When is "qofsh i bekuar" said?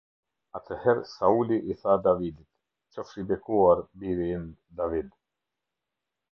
2.97-3.87